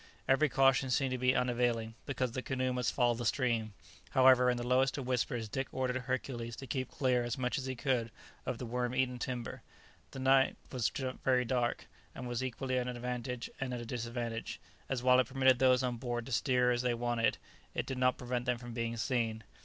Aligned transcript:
Every 0.27 0.49
caution 0.49 0.89
seemed 0.89 1.11
to 1.11 1.19
be 1.19 1.35
unavailing, 1.35 1.93
because 2.07 2.31
the 2.31 2.41
canoe 2.41 2.73
must 2.73 2.91
follow 2.91 3.13
the 3.13 3.23
stream; 3.23 3.75
however, 4.13 4.49
in 4.49 4.57
the 4.57 4.65
lowest 4.65 4.97
of 4.97 5.05
whispers 5.05 5.47
Dick 5.47 5.67
ordered 5.71 5.95
Hercules 5.97 6.55
to 6.55 6.65
keep 6.65 6.89
clear 6.89 7.23
as 7.23 7.37
much 7.37 7.59
as 7.59 7.67
he 7.67 7.75
could 7.75 8.09
of 8.43 8.57
the 8.57 8.65
worm 8.65 8.95
eaten 8.95 9.19
timber. 9.19 9.61
The 10.09 10.17
night 10.17 10.55
was 10.71 10.91
not 10.99 11.23
very 11.23 11.45
dark, 11.45 11.85
which 12.15 12.25
was 12.25 12.43
equally 12.43 12.79
an 12.79 12.87
advantage 12.87 13.47
and 13.59 13.75
a 13.75 13.85
disadvantage, 13.85 14.59
as 14.89 15.03
while 15.03 15.19
it 15.19 15.27
permitted 15.27 15.59
those 15.59 15.83
on 15.83 15.97
board 15.97 16.25
to 16.25 16.31
steer 16.31 16.71
as 16.71 16.81
they 16.81 16.95
wanted, 16.95 17.37
it 17.75 17.85
did 17.85 17.99
not 17.99 18.17
prevent 18.17 18.45
them 18.45 18.57
from 18.57 18.73
being 18.73 18.97
seen. 18.97 19.43